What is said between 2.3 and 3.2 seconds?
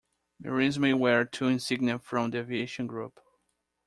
the aviation group.